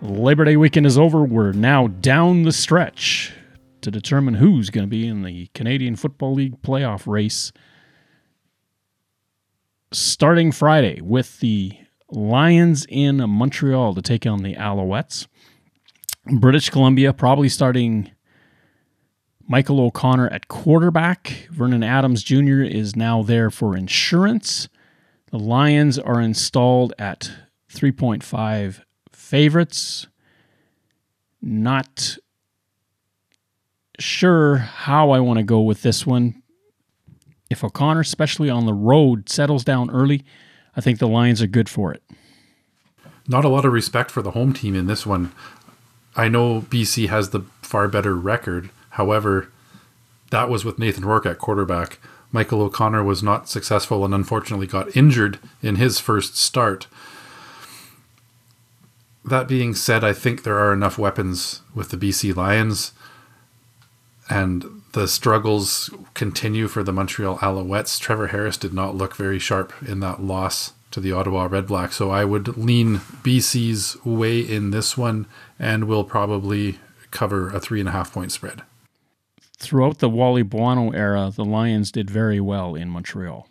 [0.02, 1.22] Labor Day weekend is over.
[1.22, 3.32] We're now down the stretch
[3.82, 7.52] to determine who's going to be in the Canadian Football League playoff race.
[9.92, 11.78] Starting Friday with the
[12.10, 15.28] Lions in Montreal to take on the Alouettes.
[16.26, 18.10] British Columbia probably starting
[19.46, 21.46] Michael O'Connor at quarterback.
[21.52, 22.62] Vernon Adams Jr.
[22.62, 24.68] is now there for insurance.
[25.30, 27.30] The Lions are installed at
[27.72, 28.80] 3.5
[29.32, 30.06] favorites.
[31.40, 32.18] Not
[33.98, 36.42] sure how I want to go with this one.
[37.48, 40.22] If O'Connor, especially on the road, settles down early,
[40.76, 42.02] I think the Lions are good for it.
[43.26, 45.32] Not a lot of respect for the home team in this one.
[46.14, 48.68] I know BC has the far better record.
[48.90, 49.50] However,
[50.30, 51.98] that was with Nathan Rourke at quarterback.
[52.32, 56.86] Michael O'Connor was not successful and unfortunately got injured in his first start.
[59.24, 62.92] That being said, I think there are enough weapons with the BC Lions,
[64.28, 67.98] and the struggles continue for the Montreal Alouettes.
[67.98, 71.96] Trevor Harris did not look very sharp in that loss to the Ottawa Red Blacks.
[71.96, 75.26] So I would lean BC's way in this one
[75.58, 76.78] and will probably
[77.10, 78.62] cover a three and a half point spread.
[79.58, 83.48] Throughout the Wally Buono era, the Lions did very well in Montreal.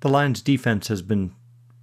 [0.00, 1.32] The Lions' defense has been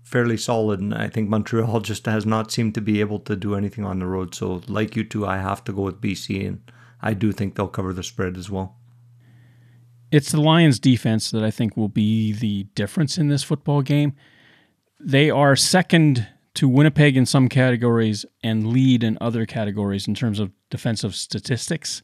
[0.10, 3.56] fairly solid, and I think Montreal just has not seemed to be able to do
[3.56, 4.34] anything on the road.
[4.34, 7.68] So, like you two, I have to go with BC, and I do think they'll
[7.68, 8.76] cover the spread as well.
[10.12, 14.14] It's the Lions' defense that I think will be the difference in this football game.
[15.00, 20.40] They are second to Winnipeg in some categories and lead in other categories in terms
[20.40, 22.02] of defensive statistics.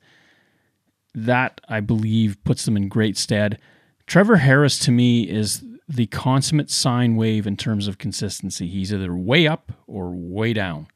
[1.16, 3.58] That, I believe, puts them in great stead.
[4.06, 8.68] Trevor Harris, to me, is the consummate sine wave in terms of consistency.
[8.68, 10.88] He's either way up or way down.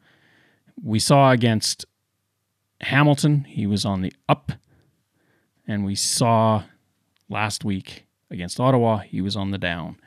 [0.81, 1.85] We saw against
[2.81, 4.53] Hamilton, he was on the up,
[5.67, 6.63] and we saw
[7.29, 9.97] last week against Ottawa, he was on the down.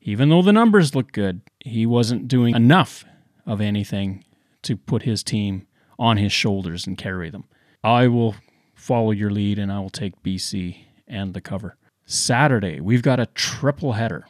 [0.00, 3.04] Even though the numbers look good, he wasn't doing enough
[3.46, 4.24] of anything
[4.62, 5.66] to put his team
[5.98, 7.44] on his shoulders and carry them.
[7.82, 8.36] I will
[8.74, 11.76] follow your lead and I will take BC and the cover.
[12.10, 14.26] Saturday, we've got a triple header,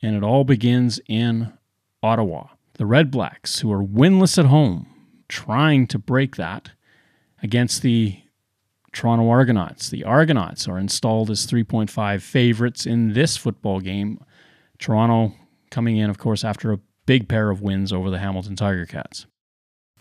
[0.00, 1.52] and it all begins in
[2.02, 2.46] Ottawa.
[2.78, 4.86] The Red Blacks, who are winless at home,
[5.28, 6.70] trying to break that
[7.42, 8.18] against the
[8.92, 9.90] Toronto Argonauts.
[9.90, 14.24] The Argonauts are installed as 3.5 favorites in this football game.
[14.78, 15.34] Toronto
[15.70, 19.26] coming in, of course, after a big pair of wins over the Hamilton Tiger Cats.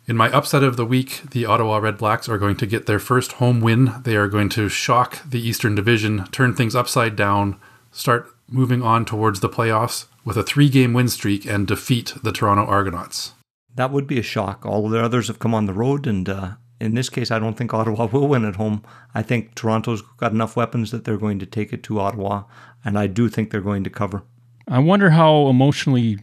[0.09, 2.97] In my upset of the week, the Ottawa Red Blacks are going to get their
[2.97, 3.93] first home win.
[4.03, 7.59] They are going to shock the Eastern Division, turn things upside down,
[7.91, 12.31] start moving on towards the playoffs with a three game win streak and defeat the
[12.31, 13.33] Toronto Argonauts.
[13.75, 14.65] That would be a shock.
[14.65, 17.57] All the others have come on the road, and uh, in this case, I don't
[17.57, 18.83] think Ottawa will win at home.
[19.13, 22.43] I think Toronto's got enough weapons that they're going to take it to Ottawa,
[22.85, 24.23] and I do think they're going to cover.
[24.69, 26.17] I wonder how emotionally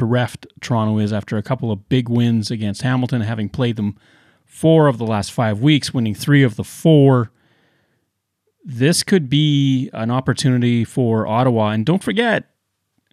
[0.00, 3.96] bereft Toronto is after a couple of big wins against Hamilton, having played them
[4.44, 7.30] four of the last five weeks, winning three of the four.
[8.64, 11.70] This could be an opportunity for Ottawa.
[11.70, 12.50] And don't forget,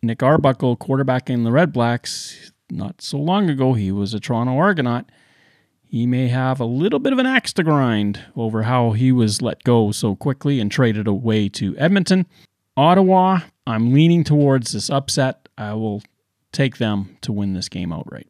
[0.01, 4.57] Nick Arbuckle, quarterback in the Red Blacks, not so long ago, he was a Toronto
[4.57, 5.05] Argonaut.
[5.83, 9.41] He may have a little bit of an axe to grind over how he was
[9.41, 12.25] let go so quickly and traded away to Edmonton.
[12.75, 15.47] Ottawa, I'm leaning towards this upset.
[15.57, 16.03] I will
[16.51, 18.27] take them to win this game outright.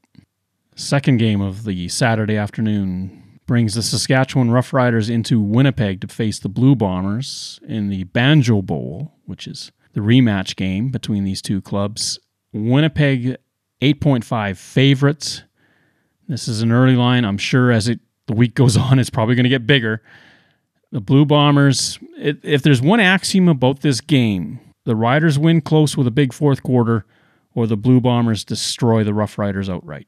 [0.75, 6.49] Second game of the Saturday afternoon brings the Saskatchewan Roughriders into Winnipeg to face the
[6.49, 12.19] Blue Bombers in the Banjo Bowl, which is the rematch game between these two clubs.
[12.53, 13.37] Winnipeg
[13.81, 15.43] 8.5 favorites.
[16.27, 17.25] This is an early line.
[17.25, 20.01] I'm sure as it the week goes on, it's probably going to get bigger.
[20.91, 25.97] The Blue Bombers, it, if there's one axiom about this game, the Riders win close
[25.97, 27.05] with a big fourth quarter,
[27.57, 30.07] or the Blue Bombers destroy the Rough Riders outright.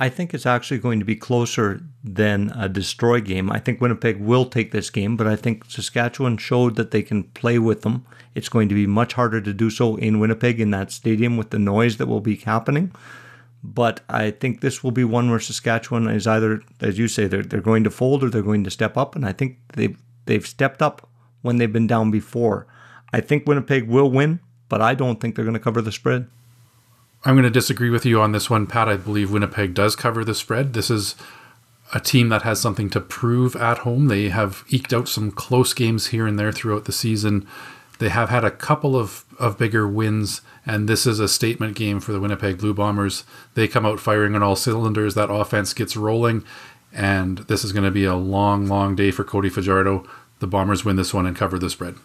[0.00, 3.52] I think it's actually going to be closer than a destroy game.
[3.52, 7.22] I think Winnipeg will take this game, but I think Saskatchewan showed that they can
[7.22, 8.04] play with them.
[8.34, 11.50] It's going to be much harder to do so in Winnipeg in that stadium with
[11.50, 12.92] the noise that will be happening.
[13.62, 17.44] But I think this will be one where Saskatchewan is either, as you say, they're,
[17.44, 19.14] they're going to fold or they're going to step up.
[19.14, 19.96] And I think they've,
[20.26, 21.08] they've stepped up
[21.42, 22.66] when they've been down before.
[23.12, 26.26] I think Winnipeg will win, but I don't think they're going to cover the spread.
[27.28, 28.88] I'm going to disagree with you on this one, Pat.
[28.88, 30.72] I believe Winnipeg does cover the spread.
[30.72, 31.14] This is
[31.92, 34.08] a team that has something to prove at home.
[34.08, 37.46] They have eked out some close games here and there throughout the season.
[37.98, 42.00] They have had a couple of, of bigger wins, and this is a statement game
[42.00, 43.24] for the Winnipeg Blue Bombers.
[43.52, 45.14] They come out firing on all cylinders.
[45.14, 46.44] That offense gets rolling,
[46.94, 50.08] and this is going to be a long, long day for Cody Fajardo.
[50.38, 51.96] The Bombers win this one and cover the spread.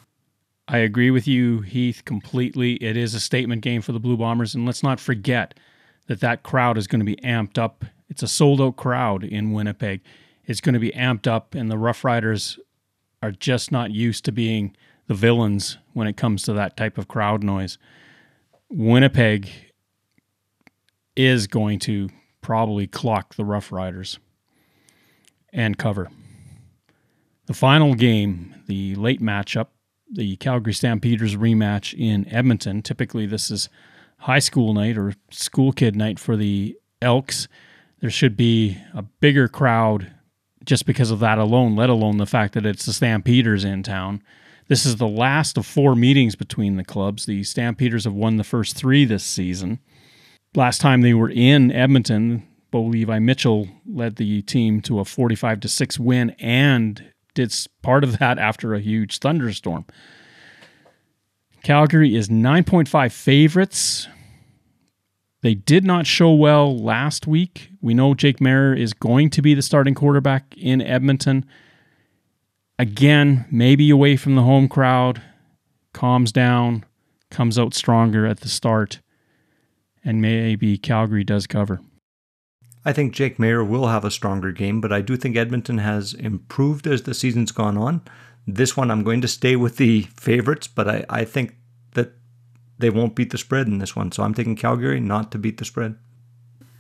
[0.68, 2.76] I agree with you, Heath, completely.
[2.76, 5.60] It is a statement game for the Blue Bombers, and let's not forget
[6.08, 7.84] that that crowd is going to be amped up.
[8.10, 10.02] It's a sold out crowd in Winnipeg.
[10.46, 12.60] It's going to be amped up, and the Rough Riders
[13.22, 14.76] are just not used to being
[15.08, 17.78] the villains when it comes to that type of crowd noise.
[18.70, 19.50] Winnipeg
[21.16, 22.10] is going to
[22.42, 24.18] probably clock the Rough Riders
[25.52, 26.10] and cover.
[27.46, 29.68] The final game, the late matchup,
[30.14, 32.82] the Calgary Stampeders rematch in Edmonton.
[32.82, 33.70] Typically, this is
[34.20, 37.48] high school night or school kid night for the Elks.
[38.00, 40.12] There should be a bigger crowd
[40.66, 44.22] just because of that alone, let alone the fact that it's the Stampeders in town.
[44.68, 47.26] This is the last of four meetings between the clubs.
[47.26, 49.80] The Stampeders have won the first three this season.
[50.56, 55.60] Last time they were in Edmonton, Bo Levi Mitchell led the team to a 45
[55.62, 59.86] to 6 win and it's part of that after a huge thunderstorm.
[61.64, 64.08] Calgary is 9.5 favorites.
[65.42, 67.70] They did not show well last week.
[67.82, 71.46] We know Jake Maier is going to be the starting quarterback in Edmonton.
[72.80, 75.22] Again, maybe away from the home crowd,
[75.94, 76.86] calms down,
[77.30, 79.02] comes out stronger at the start,
[80.04, 81.82] and maybe Calgary does cover.
[82.86, 86.14] I think Jake Maier will have a stronger game, but I do think Edmonton has
[86.14, 88.02] improved as the season's gone on.
[88.46, 91.56] This one, I'm going to stay with the favorites, but I, I think
[91.94, 92.12] that
[92.78, 94.12] they won't beat the spread in this one.
[94.12, 95.96] So I'm taking Calgary not to beat the spread.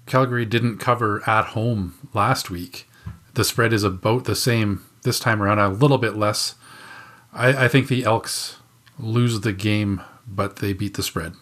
[0.06, 2.90] Calgary didn't cover at home last week.
[3.36, 6.56] The spread is about the same this time around, a little bit less.
[7.32, 8.58] I, I think the Elks
[9.00, 11.34] lose the game, but they beat the spread.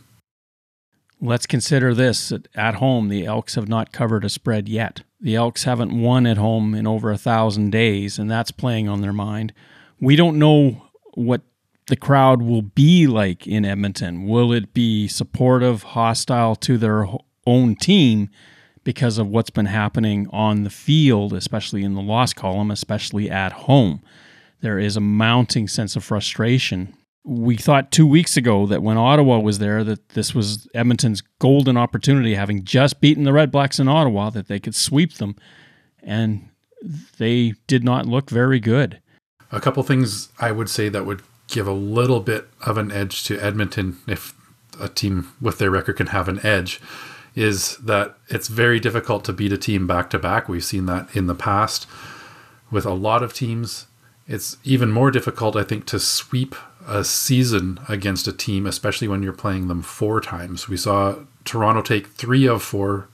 [1.24, 5.02] Let's consider this at home, the Elks have not covered a spread yet.
[5.20, 9.02] The Elks haven't won at home in over a thousand days, and that's playing on
[9.02, 9.54] their mind.
[10.00, 11.42] We don't know what
[11.86, 14.26] the crowd will be like in Edmonton.
[14.28, 17.06] Will it be supportive, hostile to their
[17.46, 18.30] own team
[18.84, 23.52] because of what's been happening on the field, especially in the loss column, especially at
[23.52, 24.02] home?
[24.62, 29.40] There is a mounting sense of frustration we thought two weeks ago that when Ottawa
[29.40, 33.88] was there, that this was Edmonton's golden opportunity, having just beaten the Red Blacks in
[33.88, 35.36] Ottawa, that they could sweep them,
[36.02, 36.50] and
[37.20, 39.00] they did not look very good.
[39.52, 43.24] A couple things I would say that would give a little bit of an edge
[43.26, 44.34] to Edmonton, if
[44.80, 46.82] a team with their record can have an edge,
[47.36, 50.50] is that it's very difficult to beat a team back to back.
[50.50, 51.86] We've seen that in the past
[52.72, 53.88] with a lot of teams.
[54.28, 56.56] It's even more difficult, I think, to sweep
[56.88, 60.68] a season against a team, especially when you're playing them four times.
[60.68, 63.08] We saw Toronto take three of four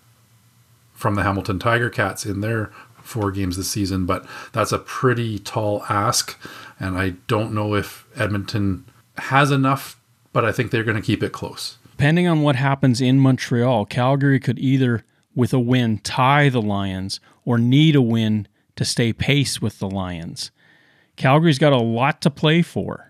[0.94, 5.40] from the Hamilton Tiger Cats in their four games this season, but that's a pretty
[5.40, 6.38] tall ask.
[6.80, 8.86] And I don't know if Edmonton
[9.18, 10.00] has enough,
[10.34, 11.78] but I think they're going to keep it close.
[11.92, 15.04] Depending on what happens in Montreal, Calgary could either,
[15.34, 19.90] with a win, tie the Lions or need a win to stay pace with the
[19.90, 20.52] Lions.
[21.16, 23.07] Calgary's got a lot to play for.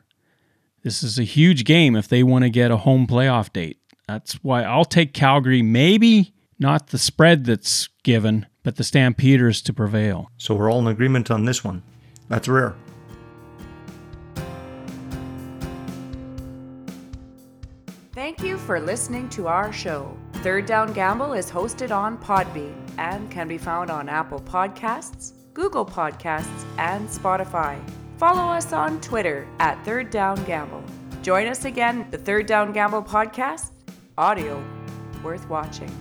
[0.88, 3.77] This is a huge game if they want to get a home playoff date.
[4.07, 9.73] That's why I'll take Calgary, maybe not the spread that's given, but the Stampeders to
[9.73, 10.31] prevail.
[10.38, 11.83] So we're all in agreement on this one.
[12.29, 12.73] That's rare.
[18.13, 20.17] Thank you for listening to our show.
[20.35, 25.85] Third Down Gamble is hosted on Podbean and can be found on Apple Podcasts, Google
[25.85, 27.77] Podcasts, and Spotify.
[28.18, 30.84] Follow us on Twitter at Third Down Gamble.
[31.22, 33.70] Join us again, the Third Down Gamble podcast,
[34.18, 34.63] audio
[35.24, 35.91] worth watching.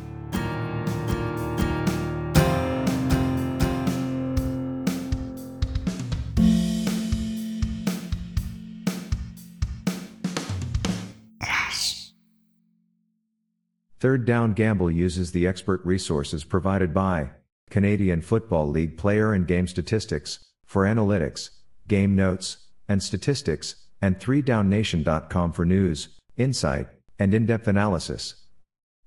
[13.98, 17.30] Third Down Gamble uses the expert resources provided by
[17.68, 21.50] Canadian Football League player and game statistics for analytics
[21.88, 22.58] game notes,
[22.88, 28.46] and statistics, and 3downnation.com for news, insight, and in-depth analysis.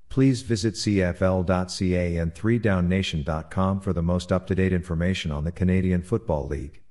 [0.10, 6.82] Please visit cfl.ca and 3downnation.com for the most up-to-date information on the Canadian Football League.